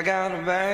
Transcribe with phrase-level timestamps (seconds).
[0.00, 0.69] I got a bag.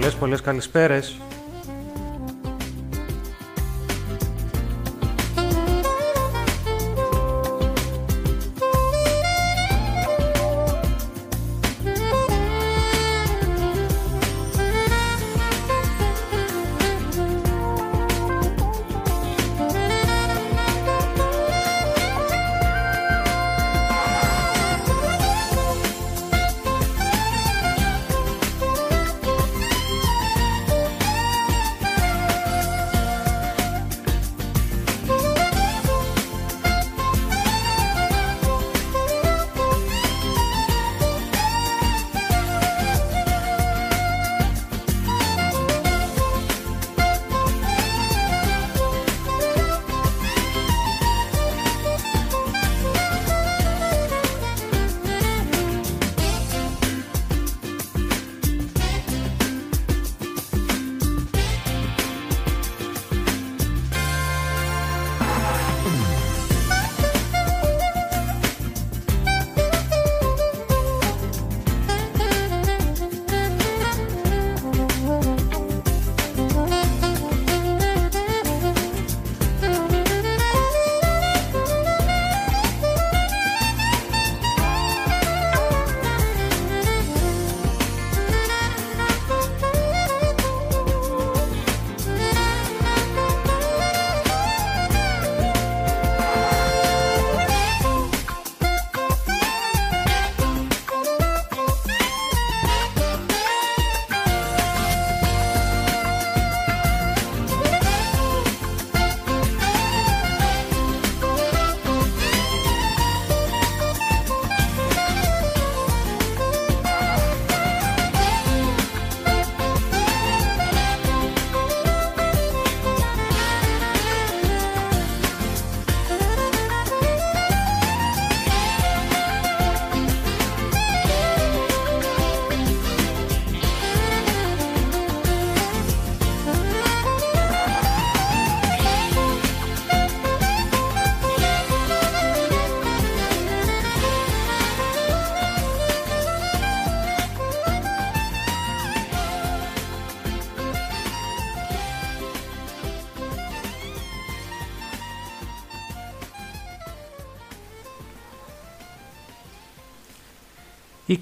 [0.00, 1.16] Πολλές πολλές καλησπέρες.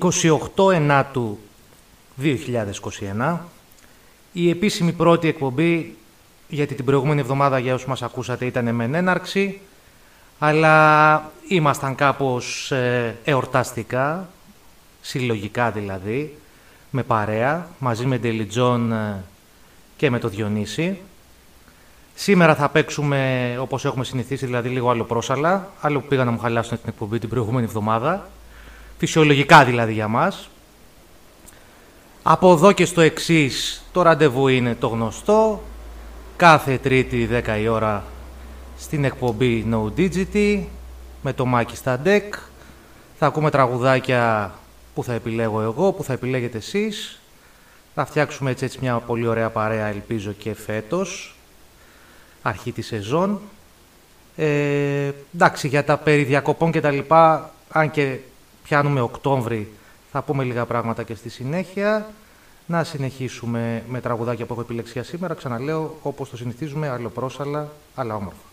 [0.00, 1.38] 28 Ενάτου
[2.22, 3.38] 2021
[4.32, 5.96] η επίσημη πρώτη εκπομπή
[6.48, 9.60] γιατί την προηγούμενη εβδομάδα για όσους μας ακούσατε ήταν με έναρξη
[10.38, 14.28] αλλά ήμασταν κάπως ε, εορταστικά,
[15.00, 16.38] συλλογικά δηλαδή,
[16.90, 19.24] με παρέα, μαζί με Ντελιτζόν ε,
[19.96, 20.98] και με το Διονύση.
[22.14, 26.38] Σήμερα θα παίξουμε όπως έχουμε συνηθίσει, δηλαδή λίγο άλλο πρόσαλα, άλλο που πήγαν να μου
[26.38, 28.28] χαλάσουν την εκπομπή την προηγούμενη εβδομάδα.
[28.98, 30.50] Φυσιολογικά δηλαδή για μας.
[32.22, 35.62] Από εδώ και στο εξής το ραντεβού είναι το γνωστό.
[36.36, 38.04] Κάθε τρίτη 10 η ώρα
[38.78, 40.62] στην εκπομπή No Digity
[41.22, 42.38] με το Μάκη στα deck.
[43.18, 44.52] Θα ακούμε τραγουδάκια
[44.94, 47.20] που θα επιλέγω εγώ, που θα επιλέγετε εσείς.
[47.94, 51.36] Θα φτιάξουμε έτσι, έτσι μια πολύ ωραία παρέα, ελπίζω και φέτος,
[52.42, 53.40] αρχή της σεζόν.
[54.36, 58.18] Ε, εντάξει, για τα περί διακοπών και τα λοιπά, αν και
[58.68, 59.72] πιάνουμε Οκτώβρη,
[60.12, 62.10] θα πούμε λίγα πράγματα και στη συνέχεια.
[62.66, 65.34] Να συνεχίσουμε με τραγουδάκια που έχω επιλέξει για σήμερα.
[65.34, 68.47] Ξαναλέω, όπως το συνηθίζουμε, άλλο πρόσαλα, αλλά όμορφα.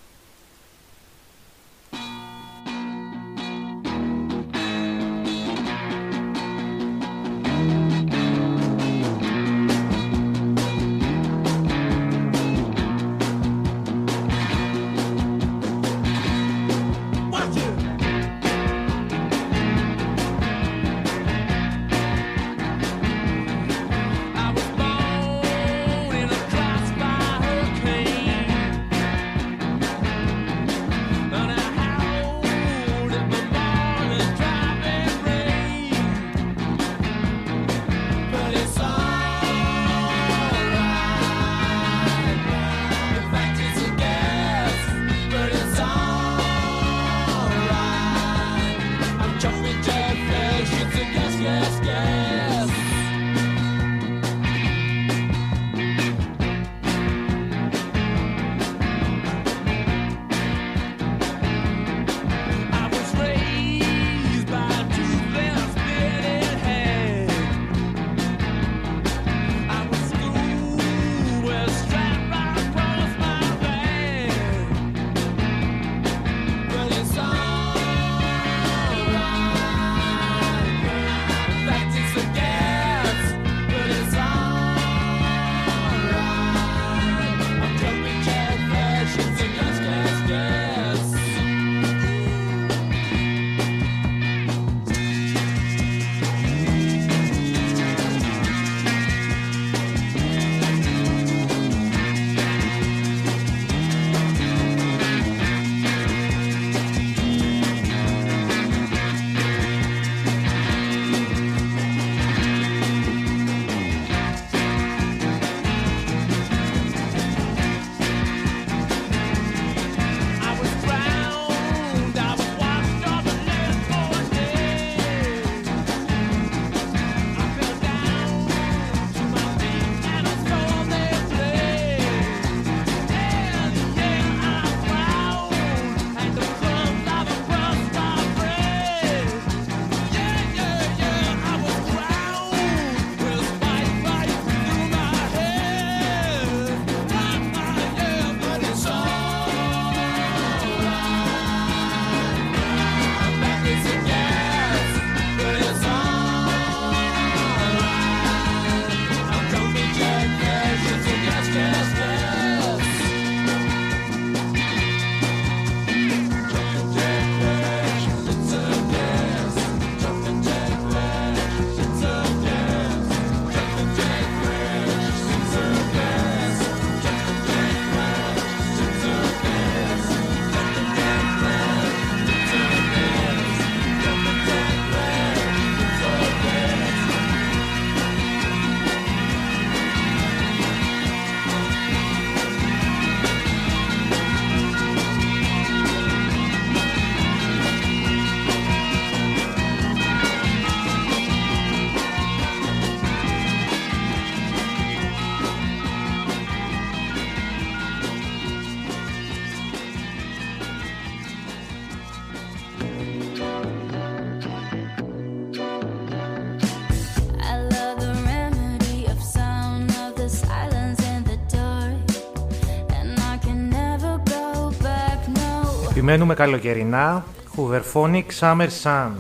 [226.06, 229.12] Σημαίνουμε καλοκαιρινά, κουβερφώνικ summer sun.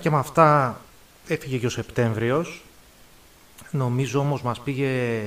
[0.00, 0.80] Και με αυτά
[1.26, 2.62] έφυγε και ο Σεπτέμβριος.
[3.70, 5.22] Νομίζω όμως μας πήγε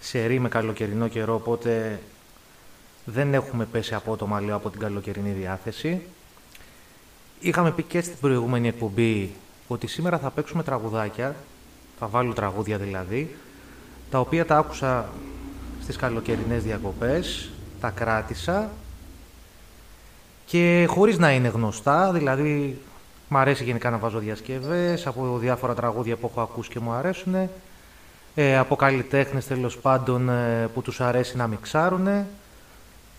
[0.00, 2.00] σε ρί με καλοκαιρινό καιρό, οπότε
[3.04, 6.02] δεν έχουμε πέσει απότομα λέω από την καλοκαιρινή διάθεση.
[7.40, 9.30] Είχαμε πει και στην προηγούμενη εκπομπή
[9.68, 11.36] ότι σήμερα θα παίξουμε τραγουδάκια,
[11.98, 13.36] θα βάλω τραγούδια δηλαδή,
[14.10, 15.08] τα οποία τα άκουσα
[15.82, 18.70] στις καλοκαιρινές διακοπές, τα κράτησα
[20.46, 22.80] και χωρίς να είναι γνωστά, δηλαδή
[23.32, 27.34] μ' αρέσει γενικά να βάζω διασκευές από διάφορα τραγούδια που έχω ακούσει και μου αρέσουν,
[28.34, 32.08] ε, από καλλιτέχνες τέλος πάντων ε, που τους αρέσει να μιξάρουν.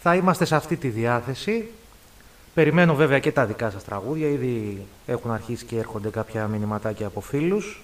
[0.02, 1.70] Θα είμαστε σε αυτή τη διάθεση.
[2.54, 7.22] Περιμένω βέβαια και τα δικά σας τραγούδια, ήδη έχουν αρχίσει και έρχονται κάποια μηνυματάκια από
[7.22, 7.82] φίλους.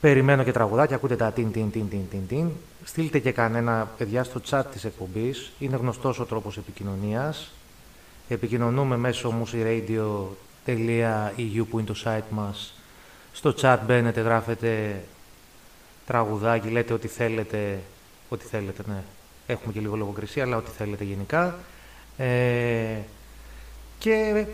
[0.00, 2.48] Περιμένω και τραγουδάκια, ακούτε τα τιν τιν τιν τιν τιν τιν.
[2.84, 7.50] Στείλτε και κανένα παιδιά στο chat της εκπομπής, είναι γνωστός ο τρόπος επικοινωνίας.
[8.28, 10.43] Επικοινωνούμε μέσω musiradio.eu
[11.64, 12.74] που είναι το site μας.
[13.32, 15.02] Στο chat μπαίνετε, γράφετε
[16.06, 17.80] τραγουδάκι, λέτε ό,τι θέλετε,
[18.28, 19.02] ό,τι θέλετε, ναι.
[19.46, 21.58] Έχουμε και λίγο λογοκρισία, αλλά ό,τι θέλετε γενικά.
[22.16, 22.98] Ε,
[23.98, 24.46] και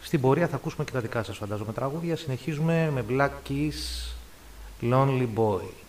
[0.00, 2.16] στην πορεία θα ακούσουμε και τα δικά σας φαντάζομαι τραγούδια.
[2.16, 4.12] Συνεχίζουμε με Black Keys,
[4.82, 5.87] Lonely Boy.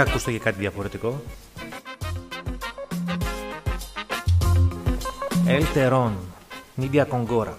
[0.00, 1.22] Για ακούστε και κάτι διαφορετικό.
[5.46, 6.16] Ελτερών,
[6.74, 7.58] Νίντια Κονγκόρα.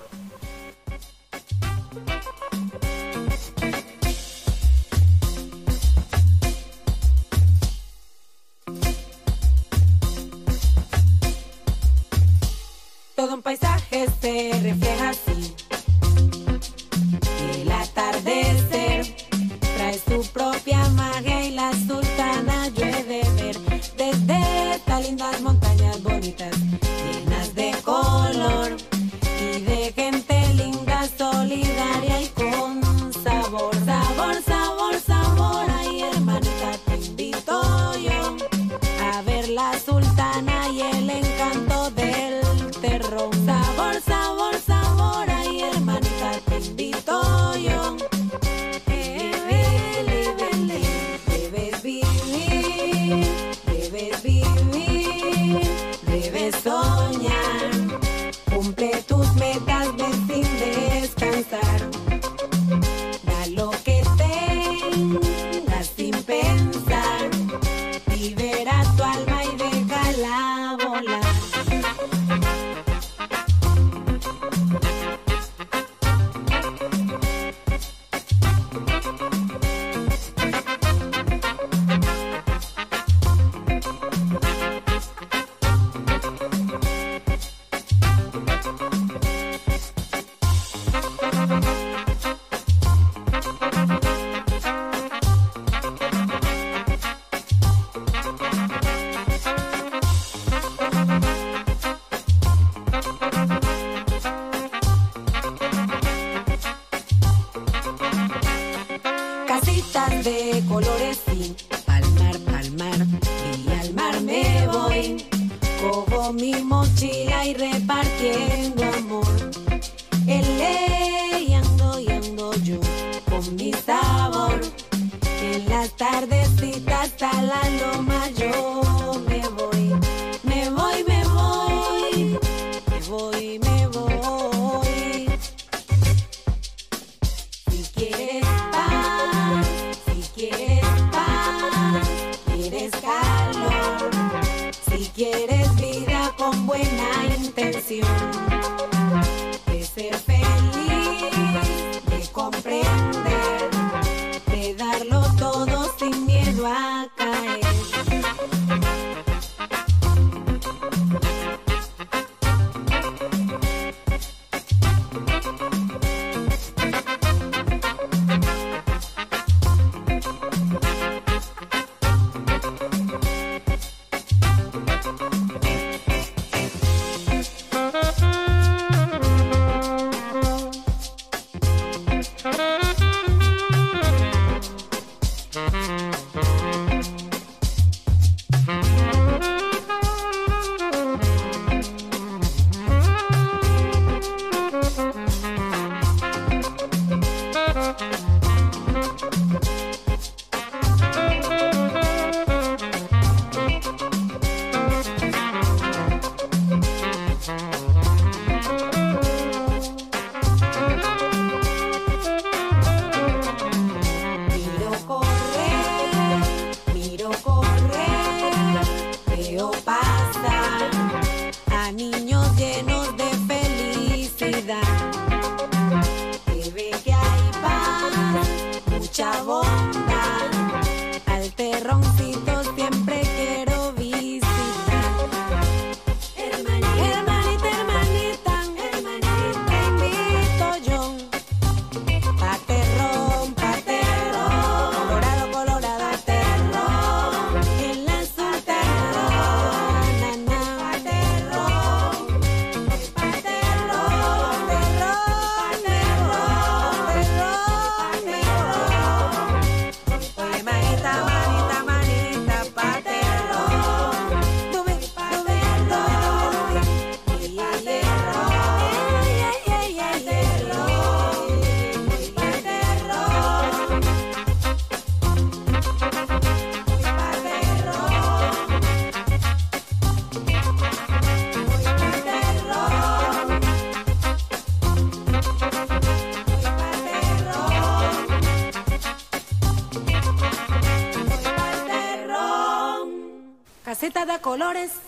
[294.52, 295.02] colores.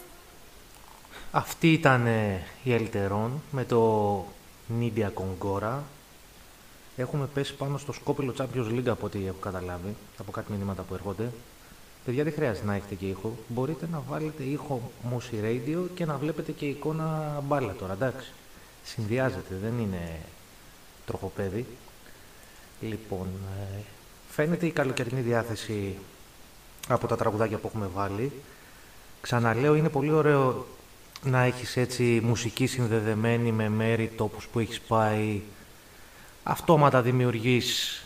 [1.32, 4.26] Αυτή ήταν ε, η Ελτερών με το
[4.68, 5.84] Νίντια Κονγκόρα.
[6.96, 10.94] Έχουμε πέσει πάνω στο σκόπελο Champions League από ό,τι έχω καταλάβει, από κάτι μηνύματα που
[10.94, 11.32] έρχονται.
[12.06, 13.38] Παιδιά, δεν χρειάζεται να έχετε και ήχο.
[13.48, 18.34] Μπορείτε να βάλετε ήχο Mossy Radio και να βλέπετε και εικόνα μπάλα τώρα, εντάξει.
[18.84, 20.20] Συνδυάζεται, δεν είναι
[21.06, 21.66] τροχοπέδι.
[22.82, 23.28] Λοιπόν,
[23.60, 23.82] ε,
[24.30, 25.98] φαίνεται η καλοκαιρινή διάθεση
[26.88, 28.32] από τα τραγουδάκια που έχουμε βάλει.
[29.24, 30.66] Ξαναλέω, είναι πολύ ωραίο
[31.24, 35.42] να έχεις έτσι μουσική συνδεδεμένη με μέρη, τόπους που έχεις πάει.
[36.44, 38.04] Αυτόματα δημιουργείς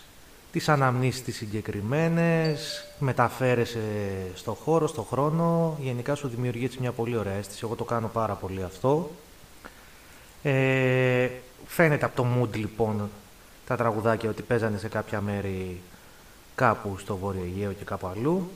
[0.52, 3.82] τις αναμνήσεις τις συγκεκριμένες, μεταφέρεσαι
[4.36, 5.78] στο χώρο, στο χρόνο.
[5.82, 7.60] Γενικά σου δημιουργεί μια πολύ ωραία αίσθηση.
[7.64, 9.12] Εγώ το κάνω πάρα πολύ αυτό.
[10.44, 11.30] Ε,
[11.66, 13.10] φαίνεται από το mood λοιπόν
[13.68, 15.82] τα τραγουδάκια ότι παίζανε σε κάποια μέρη
[16.56, 18.52] κάπου στο Βόρειο Αιγαίο και κάπου αλλού.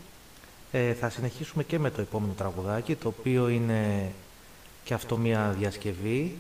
[0.71, 4.11] Ε, θα συνεχίσουμε και με το επόμενο τραγουδάκι, το οποίο είναι
[4.83, 6.37] και αυτό μια διασκευή.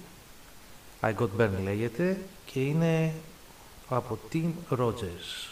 [1.01, 3.13] I Got Burned λέγεται και είναι
[3.89, 5.51] από Tim Rogers.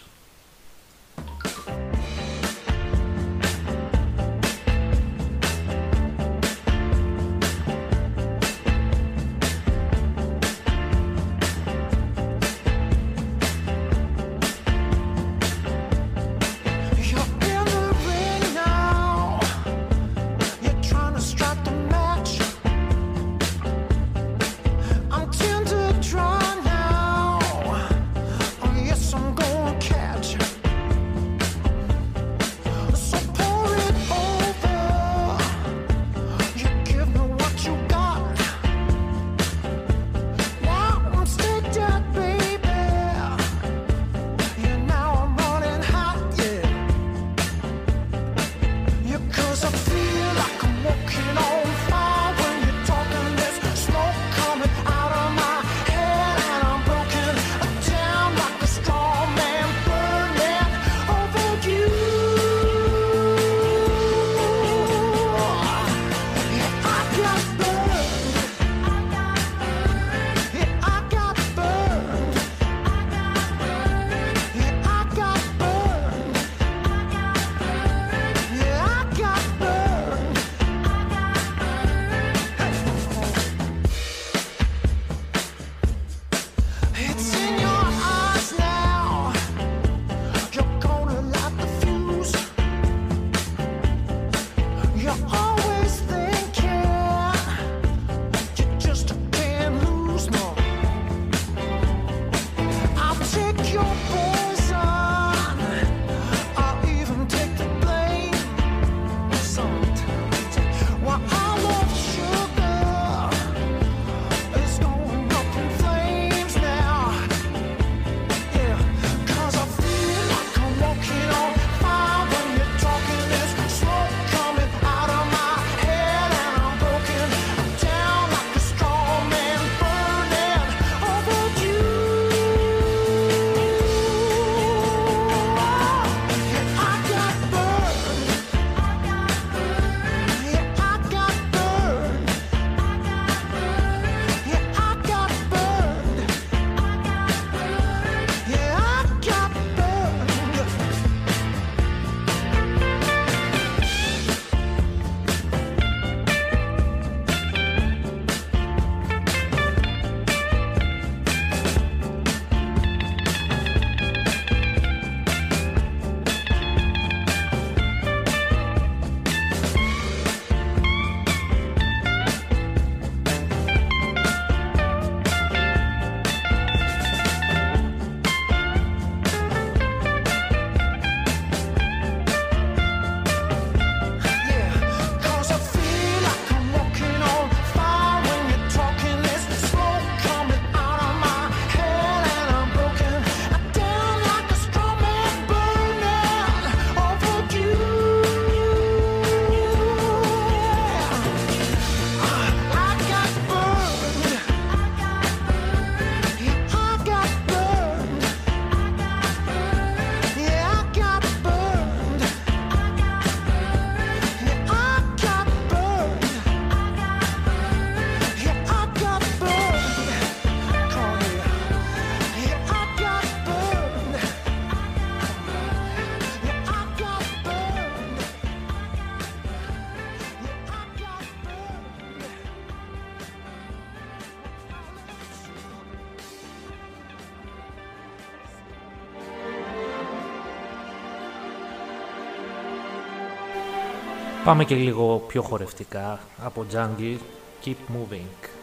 [244.44, 247.18] Πάμε και λίγο πιο χορευτικά από Jungle.
[247.66, 248.59] Keep moving.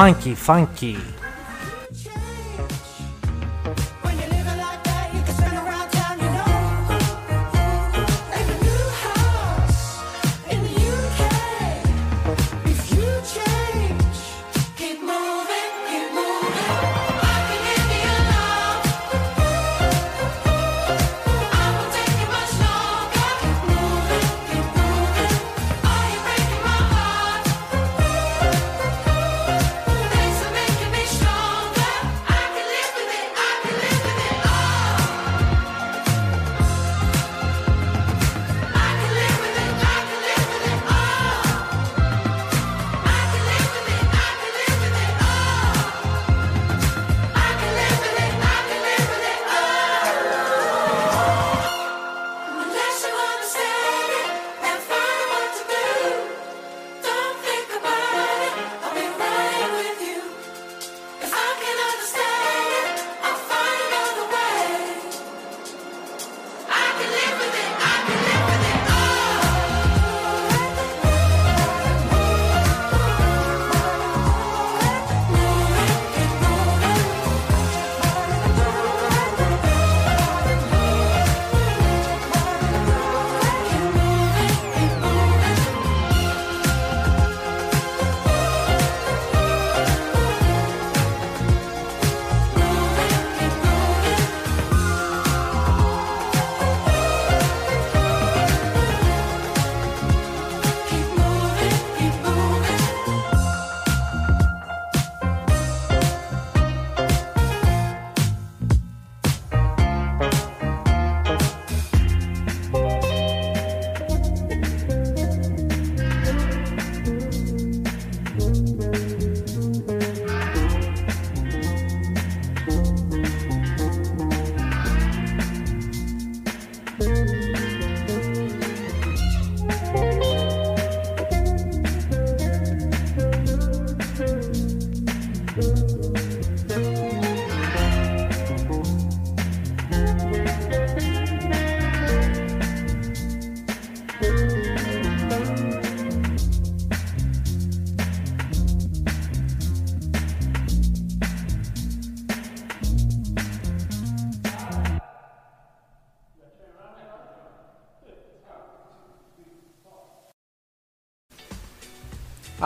[0.00, 1.19] funky, funky.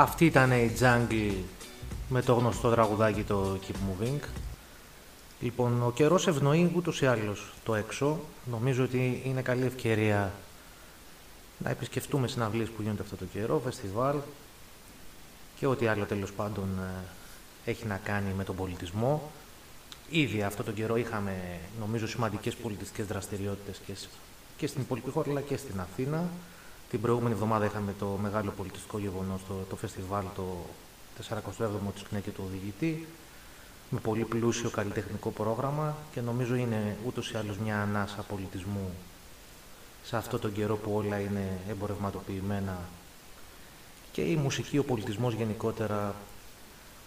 [0.05, 1.33] Αυτή ήταν η Jungle
[2.09, 4.21] με το γνωστό τραγουδάκι το Keep Moving.
[5.41, 8.21] Λοιπόν, ο καιρός ευνοεί ούτως ή άλλως το έξω.
[8.51, 10.33] Νομίζω ότι είναι καλή ευκαιρία
[11.59, 14.17] να επισκεφτούμε συναυλίες που γίνονται αυτό το καιρό, φεστιβάλ
[15.59, 16.69] και ό,τι άλλο τέλος πάντων
[17.65, 19.31] ε, έχει να κάνει με τον πολιτισμό.
[20.11, 23.81] Ήδη αυτό το καιρό είχαμε, νομίζω, σημαντικές πολιτιστικές δραστηριότητες
[24.57, 26.29] και στην υπόλοιπη χώρα, αλλά και στην Αθήνα.
[26.95, 30.67] Την προηγούμενη εβδομάδα είχαμε το μεγάλο πολιτιστικό γεγονός, το, το φεστιβάλ, το
[31.29, 33.07] 47ο της ΚΝΕ και του Οδηγητή,
[33.91, 38.91] με πολύ πλούσιο καλλιτεχνικό πρόγραμμα και νομίζω είναι ούτως ή άλλως μια ανάσα πολιτισμού
[40.05, 42.79] σε αυτό τον καιρό που όλα είναι εμπορευματοποιημένα
[44.13, 46.15] και η μουσική, ο πολιτισμός γενικότερα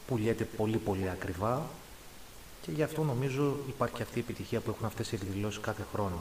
[0.08, 1.66] πουλιέται πολύ πολύ ακριβά
[2.62, 6.20] και γι' αυτό νομίζω υπάρχει αυτή η επιτυχία που έχουν αυτές οι εκδηλώσεις κάθε χρόνο.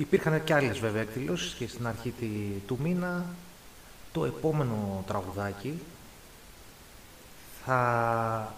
[0.00, 3.24] Υπήρχαν και άλλες βέβαια εκδηλώσεις και στην αρχή τη- του μήνα
[4.12, 5.78] το επόμενο τραγουδάκι
[7.64, 8.54] θα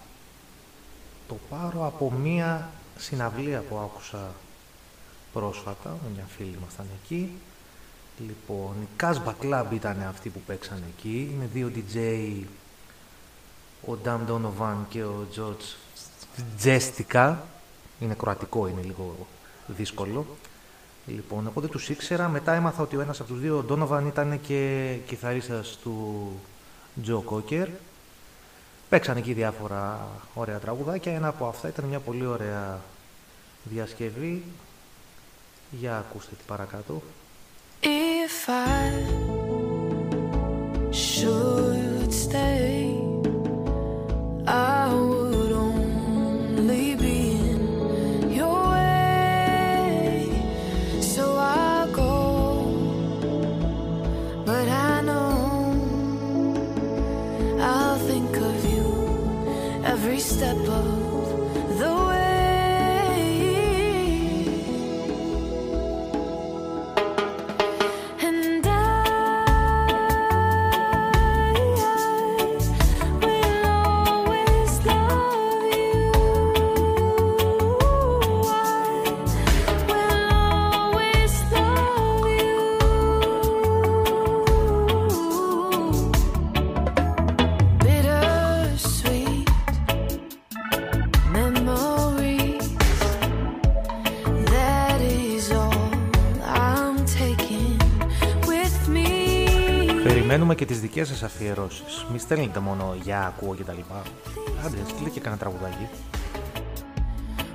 [1.29, 4.35] το πάρω από μία συναυλία που άκουσα
[5.33, 7.33] πρόσφατα, με μια φίλη μας ήταν εκεί.
[8.19, 11.31] Λοιπόν, η Casbah Club ήταν αυτοί που παίξαν εκεί.
[11.35, 11.97] Είναι δύο DJ,
[13.87, 15.75] ο Ντάμ Donovan και ο George
[16.65, 17.35] Jessica.
[18.01, 19.27] Είναι κροατικό, είναι λίγο
[19.67, 20.27] δύσκολο.
[21.07, 22.29] Λοιπόν, εγώ δεν τους ήξερα.
[22.29, 26.29] Μετά έμαθα ότι ο ένας από τους δύο, ο Donovan, ήταν και κιθαρίστας του
[27.07, 27.67] Joe Cocker.
[28.89, 31.13] Παίξαν εκεί διάφορα ωραία τραγουδάκια.
[31.15, 32.81] Ένα από αυτά ήταν μια πολύ ωραία
[33.65, 34.43] διασκευή.
[35.71, 37.03] Για ακούστε τι παρακάτω.
[37.83, 38.87] If I
[40.91, 42.77] should stay,
[44.47, 45.02] I
[100.33, 102.07] Περιμένουμε και τις δικές σας αφιερώσεις.
[102.13, 104.03] Μη στέλνετε μόνο «για ακούω» και τα λοιπά.
[104.67, 105.89] Άντε, στείλτε και κανένα τραγουδάκι.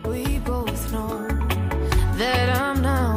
[0.04, 1.28] We both know
[2.20, 3.17] that I'm not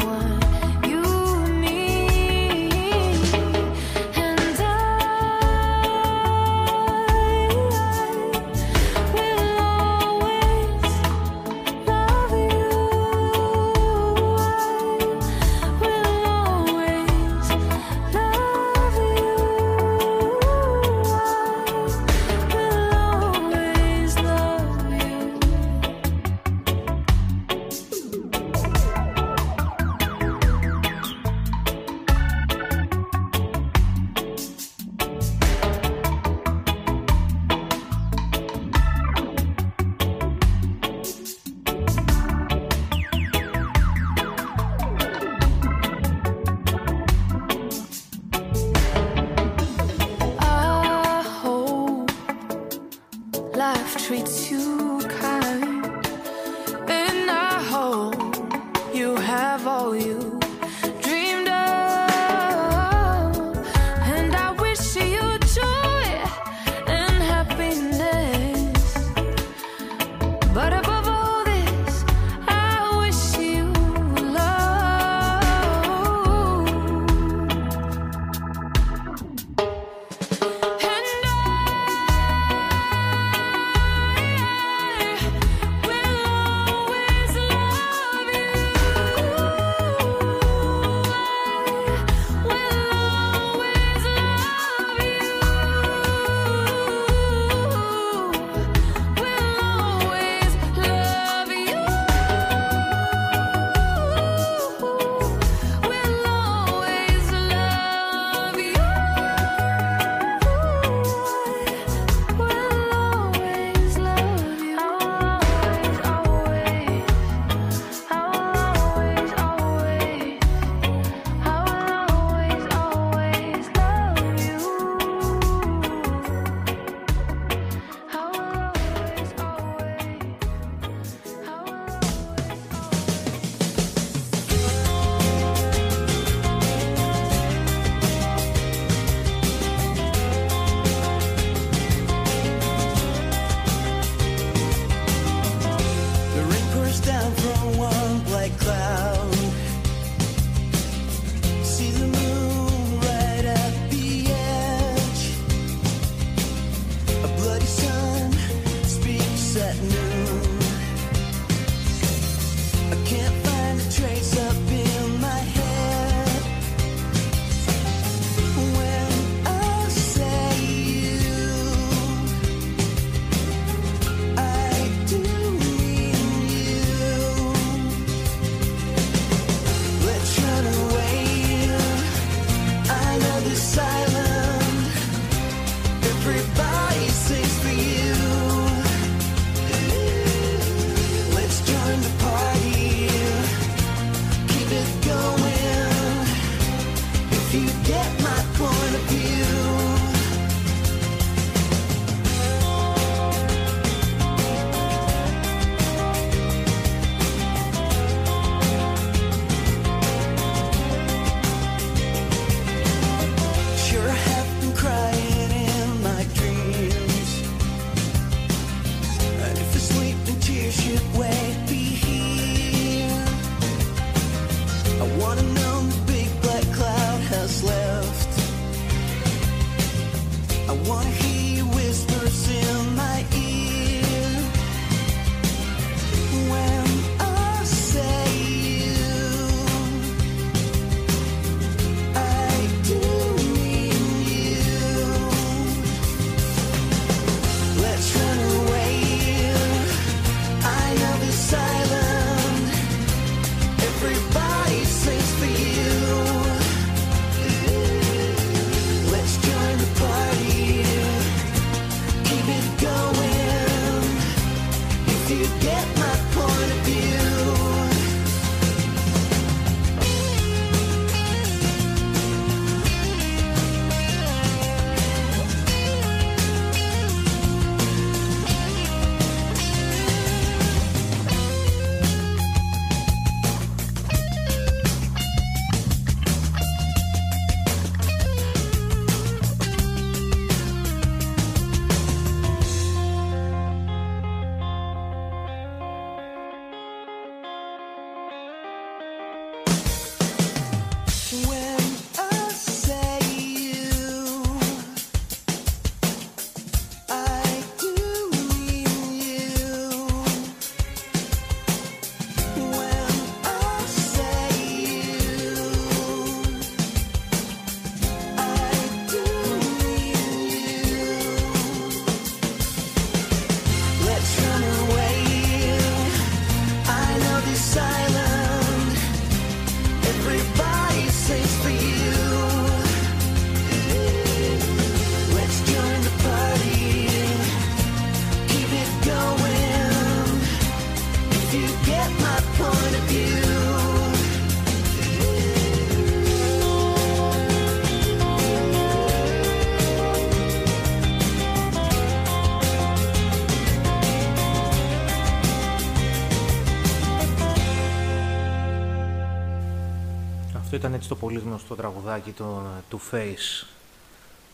[360.71, 363.67] Αυτό ήταν έτσι το πολύ γνωστό τραγουδάκι το, του Face,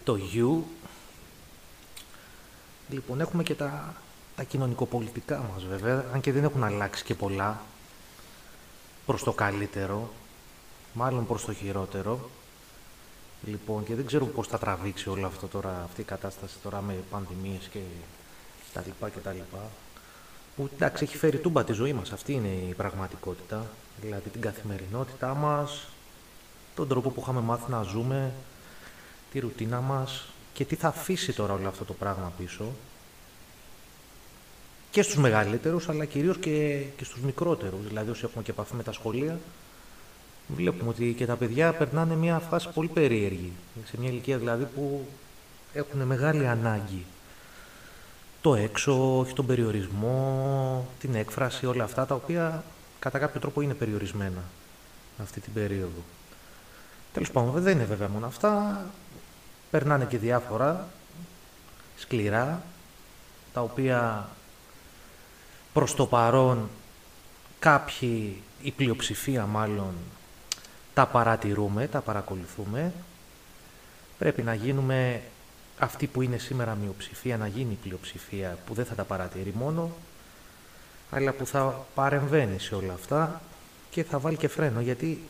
[0.05, 0.63] το You.
[2.89, 3.95] Λοιπόν, έχουμε και τα,
[4.37, 7.61] τα κοινωνικοπολιτικά μας βέβαια, αν και δεν έχουν αλλάξει και πολλά
[9.07, 10.13] προς το καλύτερο,
[10.93, 12.31] μάλλον προς το χειρότερο.
[13.47, 16.97] Λοιπόν, και δεν ξέρω πώς θα τραβήξει όλο αυτό τώρα, αυτή η κατάσταση τώρα με
[17.11, 17.81] πανδημίες και
[18.73, 19.71] τα λοιπά και τα λοιπά.
[20.57, 23.67] Που εντάξει έχει φέρει τούμπα τη ζωή μας, αυτή είναι η πραγματικότητα.
[24.01, 25.89] Δηλαδή την καθημερινότητά μας,
[26.77, 28.33] τον τρόπο που είχαμε μάθει να ζούμε,
[29.33, 32.65] τη ρουτίνα μας και τι θα αφήσει τώρα όλο αυτό το πράγμα πίσω.
[34.91, 37.87] Και στους μεγαλύτερους, αλλά κυρίως και, και στους μικρότερους.
[37.89, 39.39] Δηλαδή όσοι έχουμε και επαφή με τα σχολεία,
[40.49, 43.53] βλέπουμε ότι και τα παιδιά περνάνε μια φάση πολύ περίεργη.
[43.85, 45.07] Σε μια ηλικία δηλαδή που
[45.73, 47.05] έχουν μεγάλη ανάγκη.
[48.41, 52.65] Το έξω, όχι τον περιορισμό, την έκφραση, όλα αυτά τα οποία
[52.99, 54.43] κατά κάποιο τρόπο είναι περιορισμένα
[55.23, 56.03] αυτή την περίοδο.
[57.17, 58.81] Τέλος πάντων, δεν είναι βέβαια μόνο αυτά.
[59.71, 60.89] Περνάνε και διάφορα
[61.97, 62.63] σκληρά,
[63.53, 64.29] τα οποία
[65.73, 66.69] προς το παρόν
[67.59, 69.95] κάποιοι, η πλειοψηφία μάλλον,
[70.95, 72.93] τα παρατηρούμε, τα παρακολουθούμε.
[74.19, 75.23] Πρέπει να γίνουμε
[75.79, 79.91] αυτή που είναι σήμερα μειοψηφία, να γίνει πλειοψηφία που δεν θα τα παρατηρεί μόνο,
[81.11, 83.41] αλλά που θα παρεμβαίνει σε όλα αυτά
[83.91, 85.25] και θα βάλει και φρένο, γιατί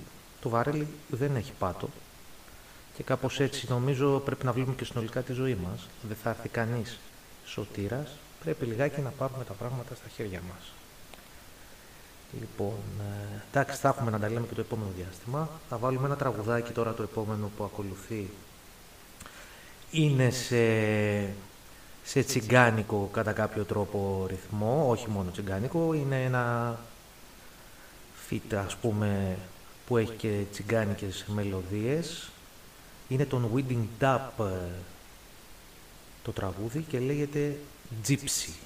[0.47, 1.89] το βαρέλι δεν έχει πάτο
[2.97, 5.89] και κάπως έτσι νομίζω πρέπει να βλέπουμε και συνολικά τη ζωή μας.
[6.09, 6.99] Δεν θα έρθει κανείς
[7.45, 8.11] σωτήρας,
[8.45, 10.73] πρέπει λιγάκι να πάρουμε τα πράγματα στα χέρια μας.
[12.41, 15.49] Λοιπόν, ε, εντάξει, θα έχουμε να τα λέμε και το επόμενο διάστημα.
[15.69, 18.31] Θα βάλουμε ένα τραγουδάκι τώρα το επόμενο που ακολουθεί.
[19.91, 20.65] Είναι σε,
[22.05, 26.79] σε τσιγκάνικο κατά κάποιο τρόπο ρυθμό, όχι μόνο τσιγκάνικο, είναι ένα
[28.27, 29.39] φίτα ας πούμε
[29.87, 32.29] που έχει και τσιγκάνικες μελωδίες.
[33.09, 34.69] Είναι τον Wedding Dub ε,
[36.23, 37.57] το τραγούδι και λέγεται
[38.07, 38.66] Gypsy.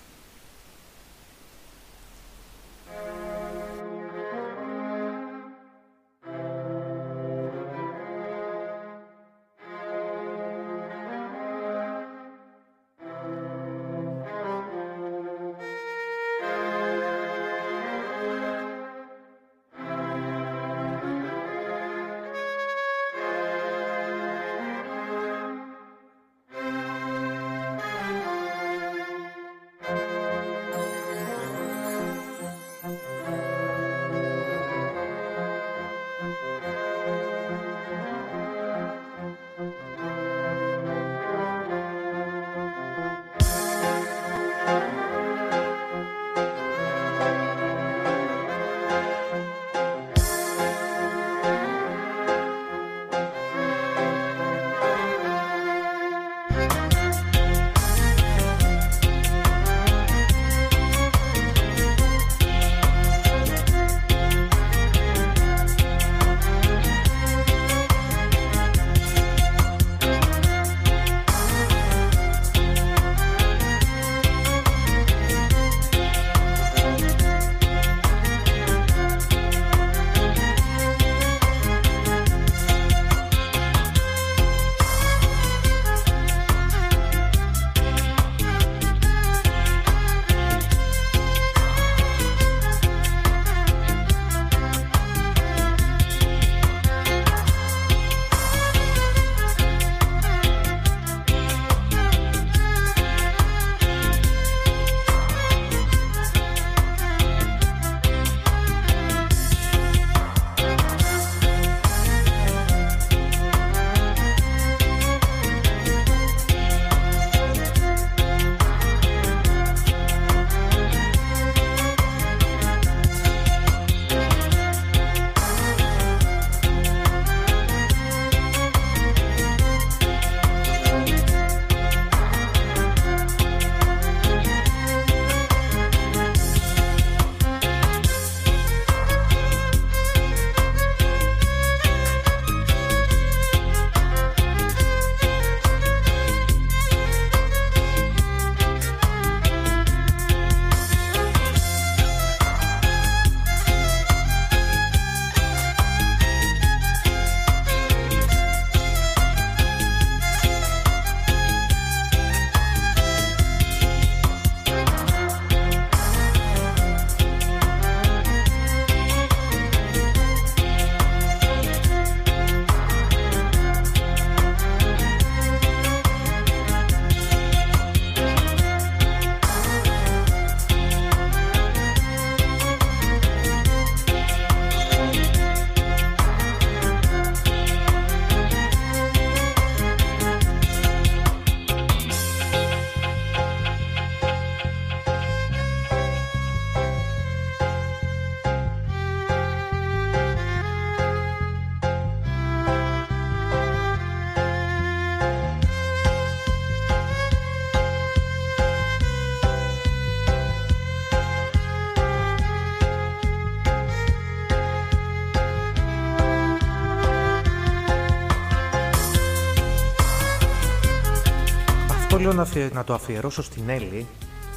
[222.31, 224.07] θέλω να, το αφιερώσω στην Έλλη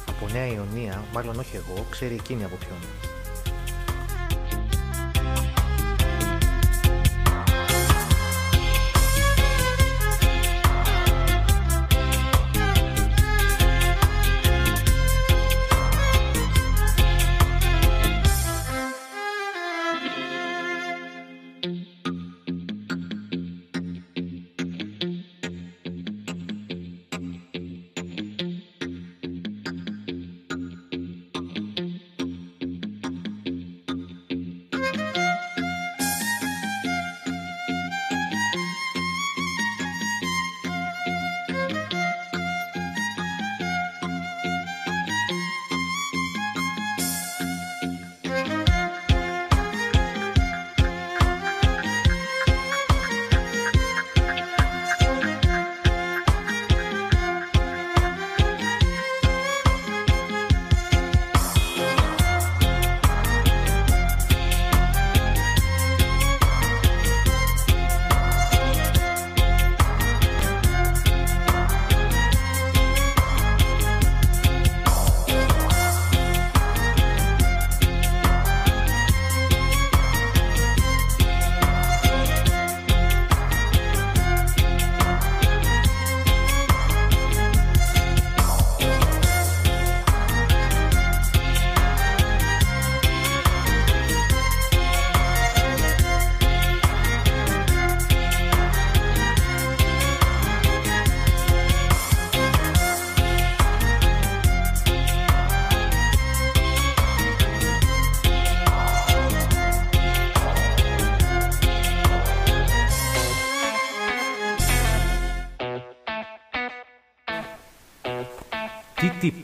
[0.08, 2.78] από Νέα Ιωνία, μάλλον όχι εγώ, ξέρει εκείνη από ποιον.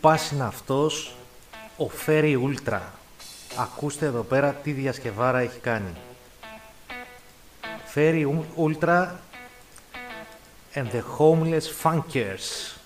[0.01, 1.15] πας είναι αυτός,
[1.77, 2.93] ο Φέρι Ούλτρα.
[3.57, 5.95] Ακούστε εδώ πέρα τι διασκευάρα έχει κάνει.
[7.85, 9.21] Φέρι Ούλτρα
[10.75, 12.80] and the Homeless Funkers.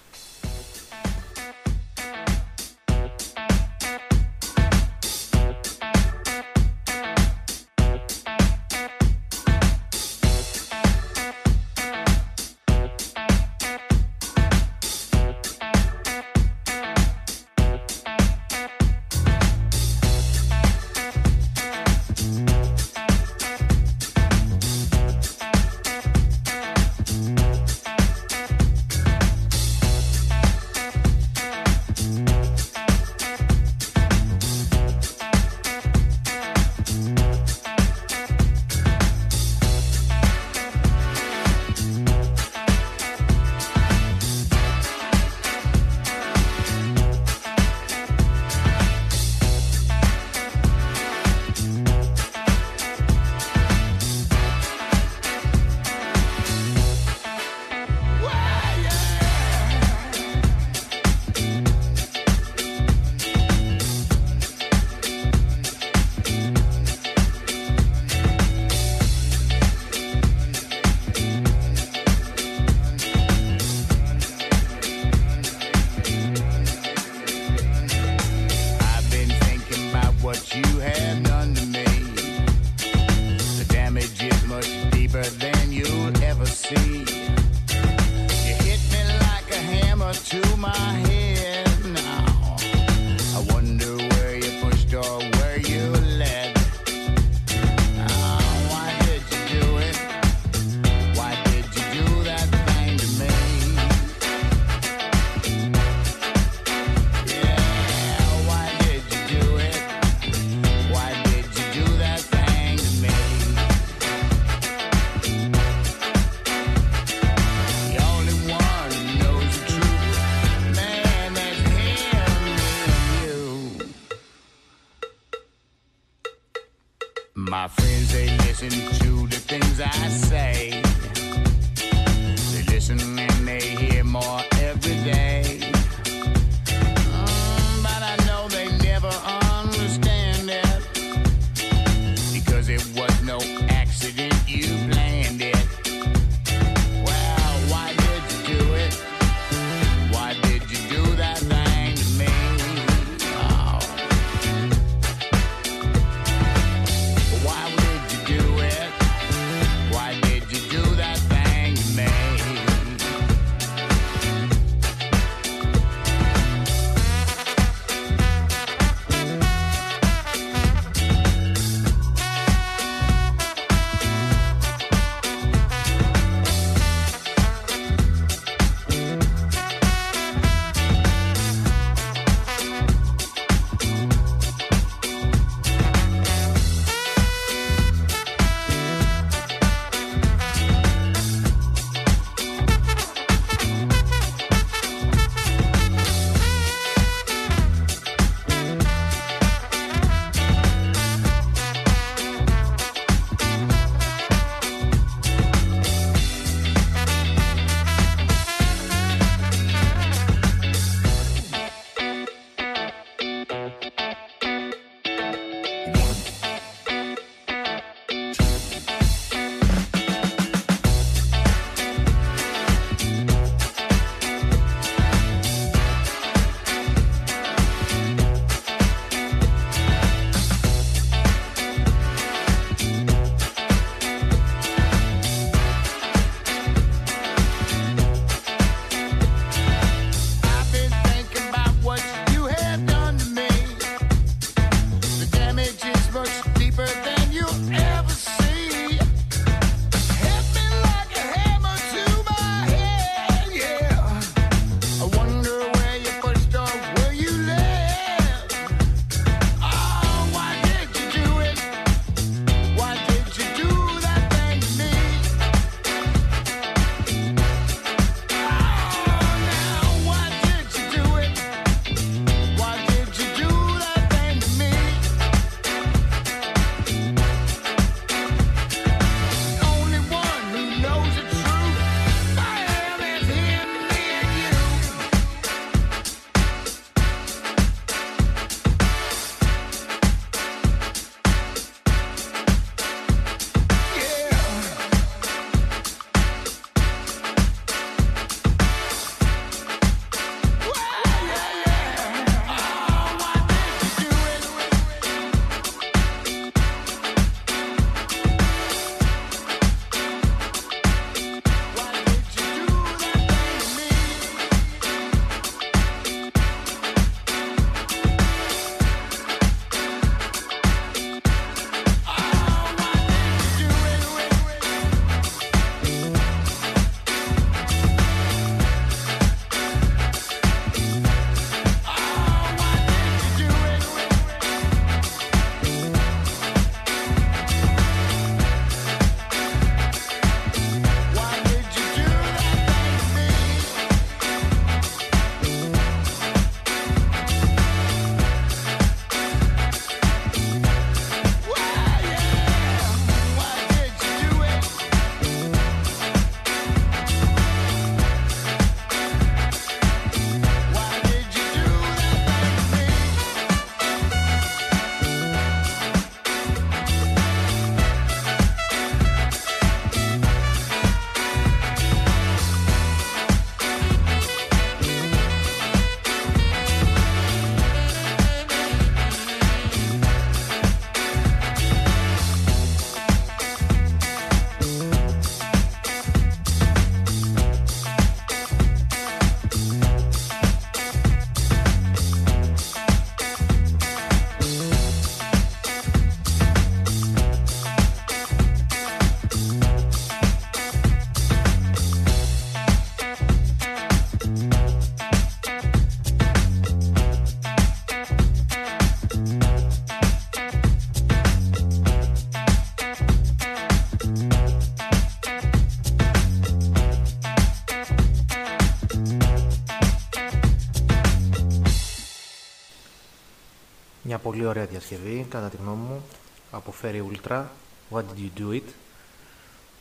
[424.34, 426.02] Πολύ ωραία διασκευή, κατά τη γνώμη μου,
[426.50, 427.42] από Ferry Ultra,
[427.90, 428.68] What Did You Do It;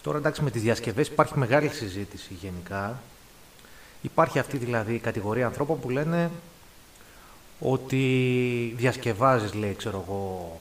[0.01, 3.01] Τώρα εντάξει με τις διασκευές υπάρχει μεγάλη συζήτηση γενικά.
[4.01, 6.31] Υπάρχει αυτή δηλαδή η κατηγορία ανθρώπων που λένε
[7.59, 10.59] ότι διασκευάζεις, λέει, ξέρω εγώ,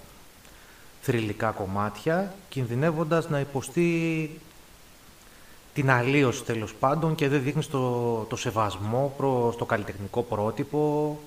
[1.01, 4.31] θρηλυκά κομμάτια, κινδυνεύοντας να υποστεί
[5.75, 11.19] την αλλίωση τέλος πάντων και δεν δείχνεις το, το σεβασμό προς το καλλιτεχνικό πρότυπο,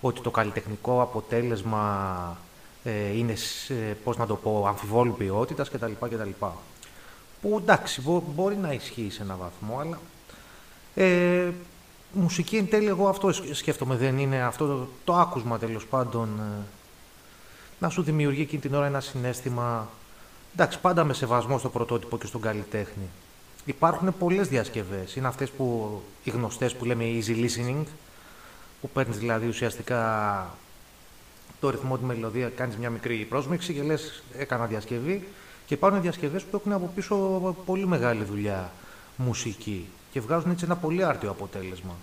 [0.00, 2.36] ότι το καλλιτεχνικό αποτέλεσμα
[2.84, 5.92] ε, είναι, σ- ε, πώς να το πω, αμφιβόλου ποιότητας κτλ.
[6.00, 6.30] κτλ.
[7.42, 9.98] Που εντάξει, μπο- μπορεί να ισχύει σε έναν βαθμό, αλλά
[10.94, 11.50] ε,
[12.12, 16.28] μουσική εν τέλει εγώ αυτό σκ- σκέφτομαι, δεν είναι αυτό το, το άκουσμα τέλος πάντων
[16.38, 16.64] ε,
[17.78, 19.88] να σου δημιουργεί εκείνη την ώρα ένα συνέστημα,
[20.54, 23.08] εντάξει πάντα με σεβασμό στο πρωτότυπο και στον καλλιτέχνη.
[23.64, 27.84] Υπάρχουν πολλές διασκευές, είναι αυτές που, οι γνωστές που λέμε easy listening,
[28.80, 30.54] που παίρνεις δηλαδή ουσιαστικά
[31.60, 35.28] το ρυθμό, τη μελωδία, κάνεις μια μικρή πρόσμιξη και λες έκανα διασκευή
[35.66, 37.16] και υπάρχουν διασκευές που έχουν από πίσω
[37.66, 38.72] πολύ μεγάλη δουλειά
[39.16, 41.94] μουσική και βγάζουν έτσι ένα πολύ άρτιο αποτέλεσμα.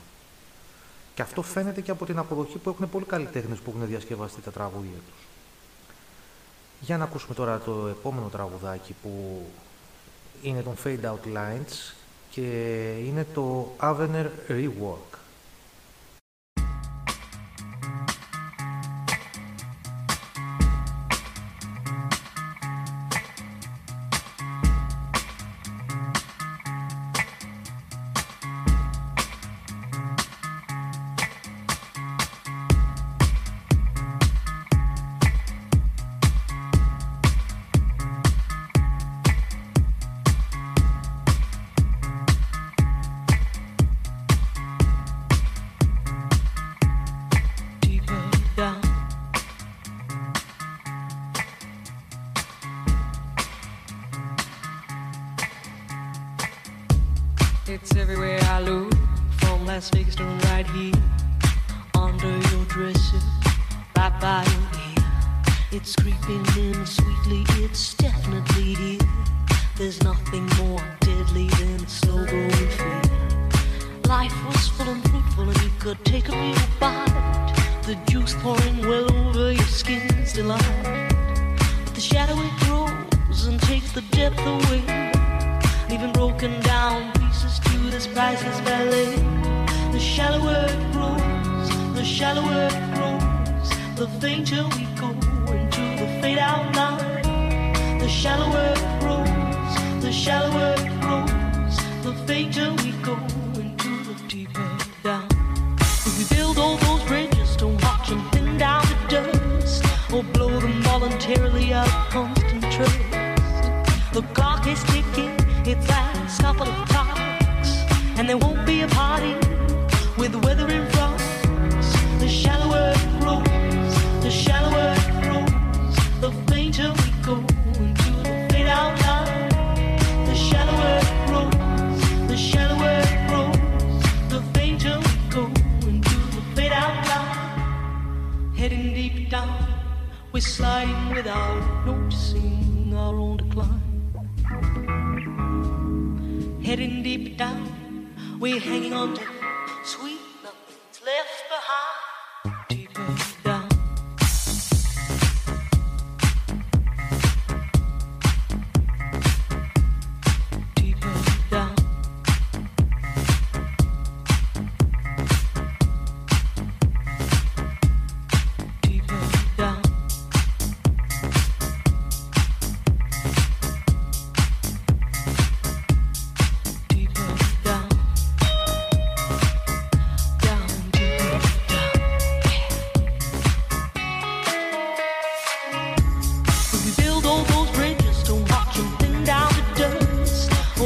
[1.14, 4.52] Και αυτό φαίνεται και από την αποδοχή που έχουν πολλοί καλλιτέχνες που έχουν διασκευαστεί τα
[4.52, 5.26] τραγούδια τους.
[6.80, 9.42] Για να ακούσουμε τώρα το επόμενο τραγουδάκι που
[10.42, 11.94] είναι των Fade Out Lines
[12.30, 12.42] και
[13.06, 15.17] είναι το Avener Rework.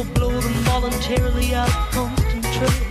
[0.01, 2.81] Or blow them voluntarily out of constant trust.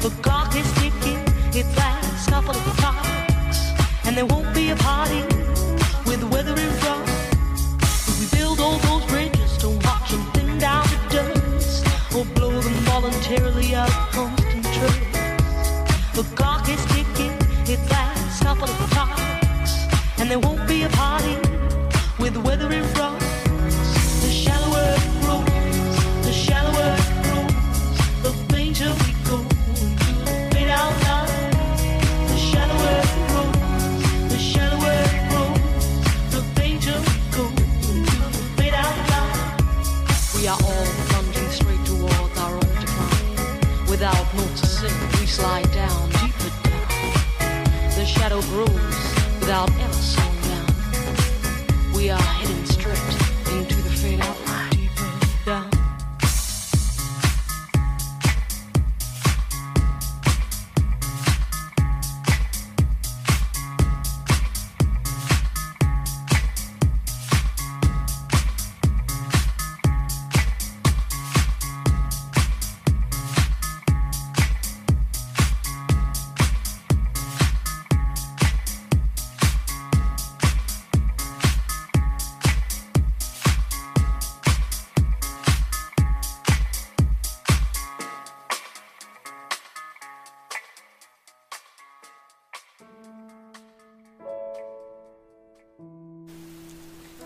[0.00, 1.20] The clock is ticking,
[1.52, 3.58] its last couple of clocks,
[4.06, 5.37] and there won't be a party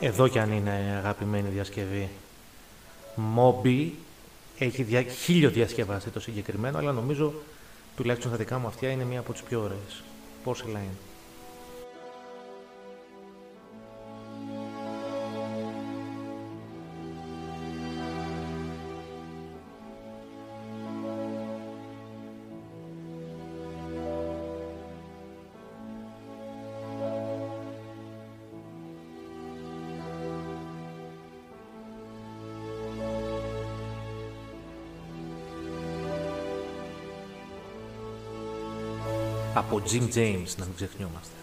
[0.04, 2.08] Εδώ κι αν είναι αγαπημένη διασκευή.
[3.14, 3.94] Μόμπι
[4.58, 5.02] έχει δια...
[5.02, 7.32] χίλιο διασκευαστεί το συγκεκριμένο, αλλά νομίζω
[7.96, 10.02] τουλάχιστον στα δικά μου αυτιά είναι μία από τις πιο ωραίες.
[10.44, 11.11] Porcelain.
[39.72, 41.34] από Jim James, να μην ξεχνιόμαστε.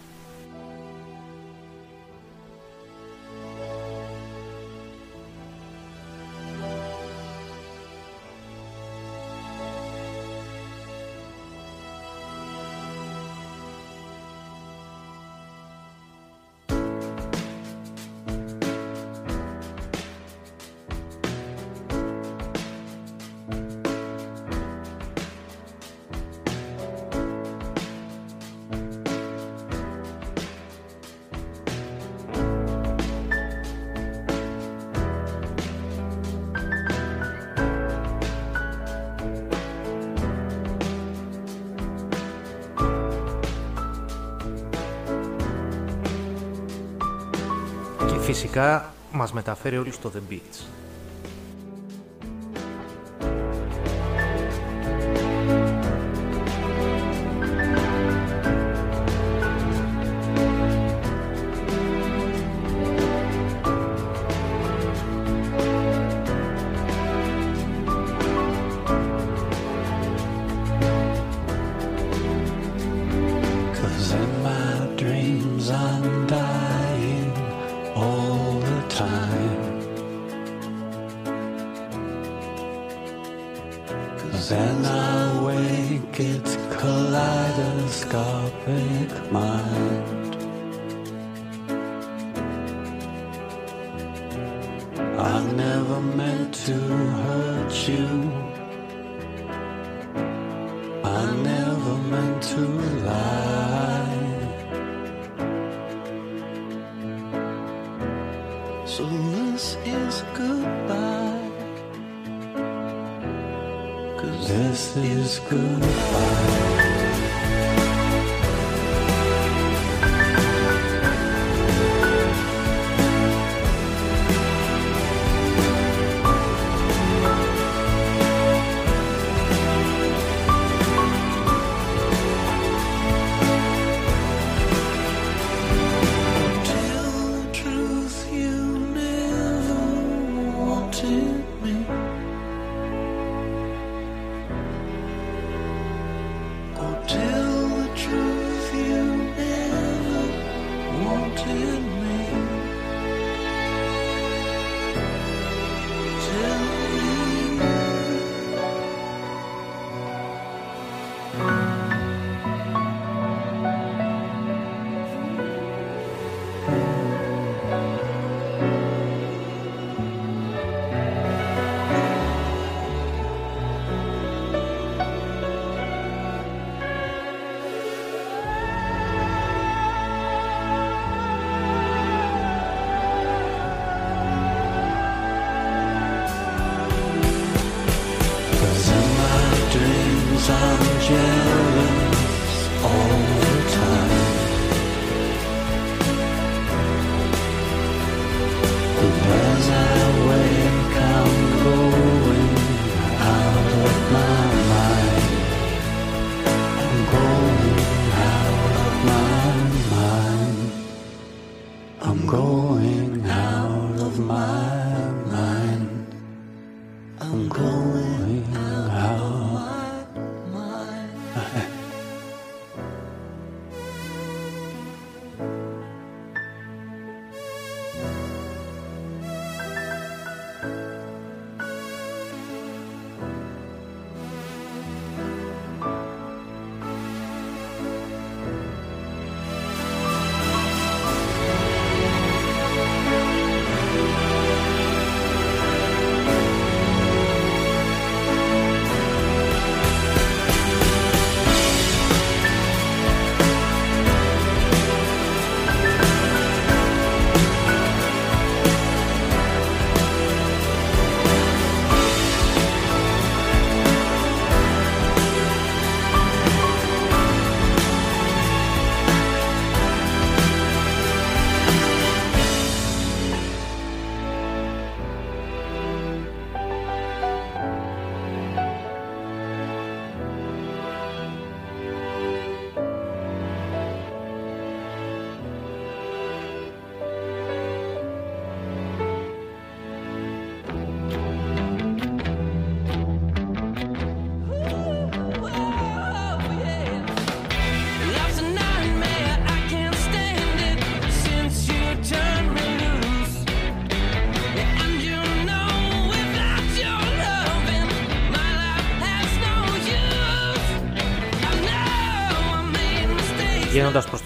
[48.34, 50.69] φυσικά μας μεταφέρει όλους στο The Beach.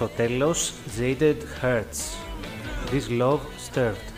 [0.03, 1.99] στο τέλος jaded hearts.
[2.91, 4.12] This love stirred.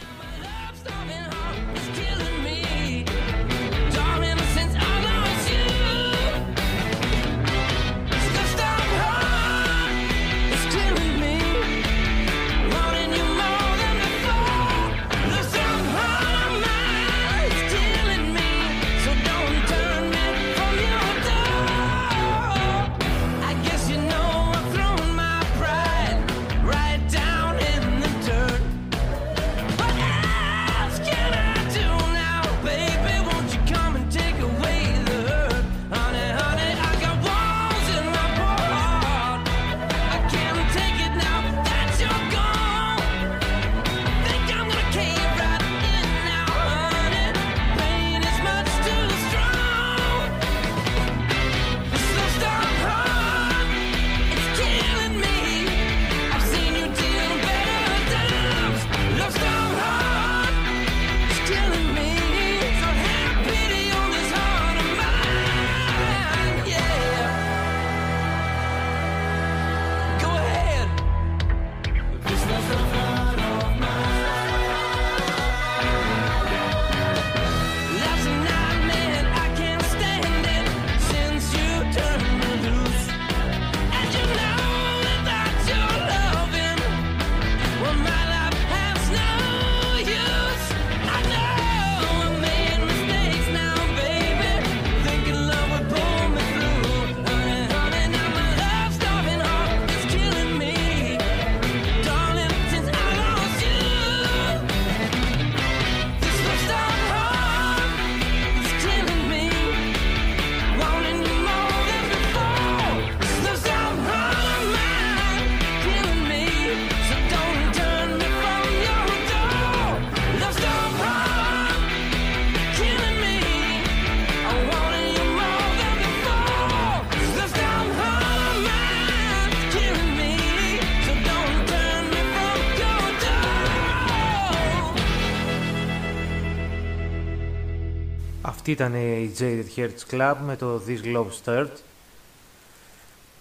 [138.68, 141.72] Αυτή ήταν η Jaded Hertz Club με το This Love Start.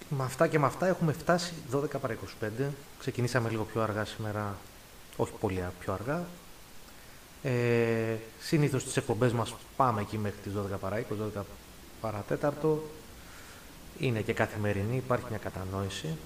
[0.08, 2.46] Με αυτά και με αυτά έχουμε φτάσει 12 παρα 25.
[2.98, 4.56] Ξεκινήσαμε λίγο πιο αργά σήμερα,
[5.16, 6.24] όχι πολύ πιο αργά.
[7.42, 11.02] Ε, συνήθως τις εκπομπές μας πάμε εκεί μέχρι τις 12 παρα 20,
[11.38, 11.42] 12
[12.00, 12.24] παρα
[12.62, 12.78] 4.
[13.98, 16.16] Είναι και καθημερινή, υπάρχει μια κατανόηση.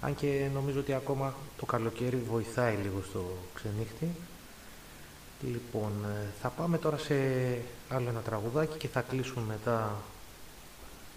[0.00, 4.08] Αν και νομίζω ότι ακόμα το καλοκαίρι βοηθάει λίγο στο ξενύχτη.
[5.40, 7.14] Λοιπόν, ε, θα πάμε τώρα σε
[7.88, 9.96] άλλο ένα τραγουδάκι και θα κλείσουμε μετά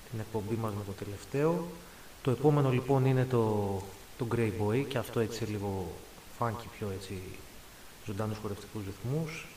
[0.09, 1.67] την εκπομπή μας με το τελευταίο.
[2.21, 3.75] Το επόμενο λοιπόν είναι το,
[4.17, 5.87] το Grey Boy και αυτό έτσι λίγο
[6.39, 7.21] funky πιο έτσι
[8.05, 9.47] ζωντανούς χορευτικούς ρυθμούς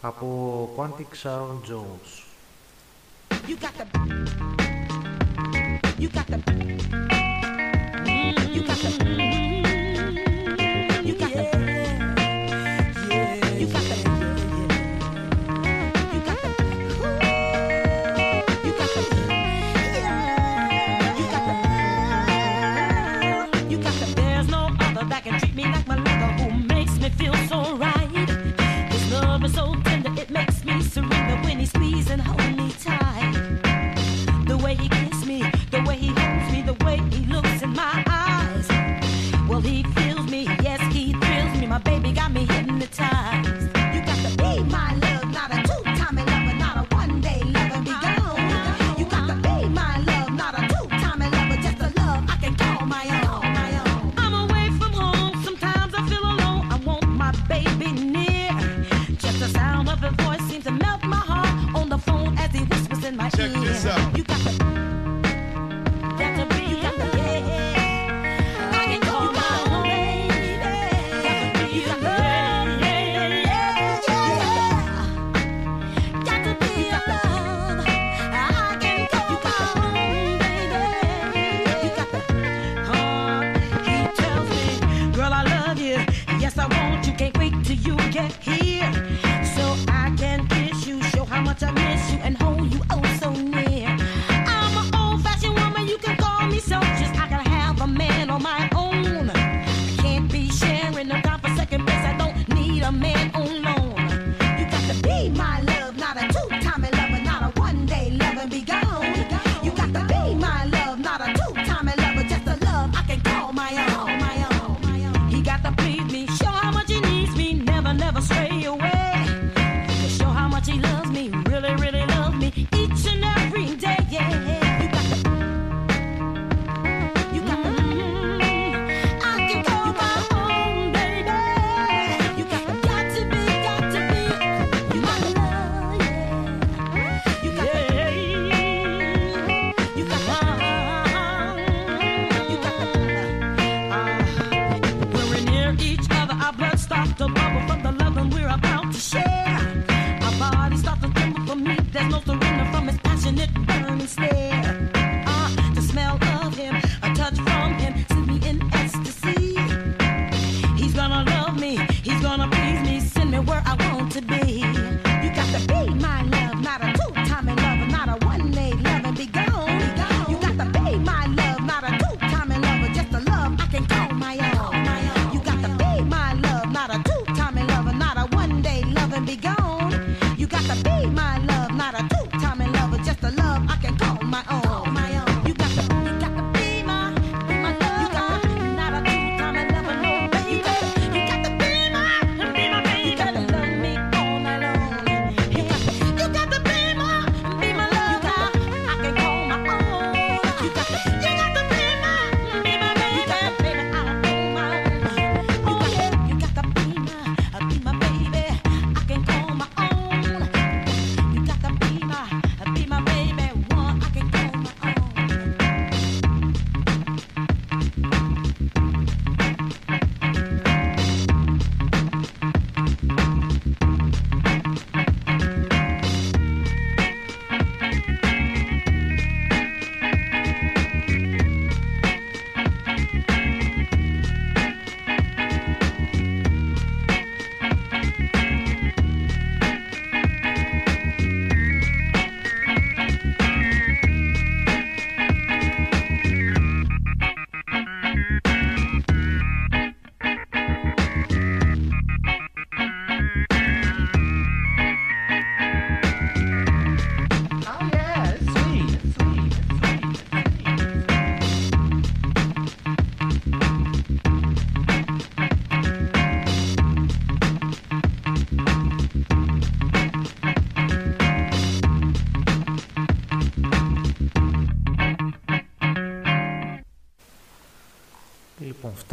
[0.00, 2.24] από Quantic Sharon Jones.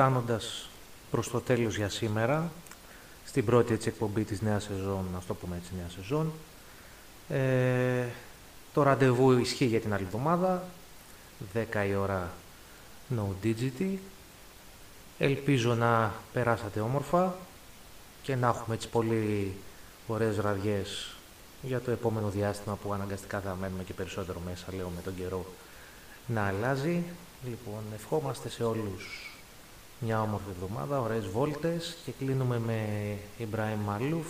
[0.03, 0.69] φτάνοντας
[1.11, 2.51] προς το τέλος για σήμερα,
[3.25, 6.31] στην πρώτη έτσι, εκπομπή της νέας σεζόν, να το πούμε έτσι, νέα σεζόν.
[7.29, 8.05] Ε,
[8.73, 10.63] το ραντεβού ισχύει για την άλλη εβδομάδα,
[11.53, 12.31] 10 η ώρα
[13.17, 13.97] No Digity.
[15.17, 17.35] Ελπίζω να περάσατε όμορφα
[18.21, 19.53] και να έχουμε έτσι πολύ
[20.07, 21.15] ωραίες ραδιές
[21.61, 25.45] για το επόμενο διάστημα που αναγκαστικά θα μένουμε και περισσότερο μέσα, λέω, με τον καιρό
[26.27, 27.03] να αλλάζει.
[27.43, 29.32] Λοιπόν, ευχόμαστε σε όλους
[30.05, 32.87] μια όμορφη εβδομάδα, ωραίες βόλτες και κλείνουμε με
[33.37, 34.27] Ιμπραήμ Μαλούφ,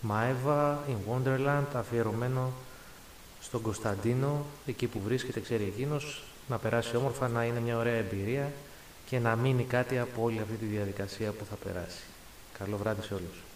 [0.00, 2.52] Μαέβα, In Wonderland, αφιερωμένο
[3.40, 8.52] στον Κωνσταντίνο, εκεί που βρίσκεται, ξέρει εκείνος, να περάσει όμορφα, να είναι μια ωραία εμπειρία
[9.06, 12.02] και να μείνει κάτι από όλη αυτή τη διαδικασία που θα περάσει.
[12.58, 13.51] Καλό βράδυ σε όλους.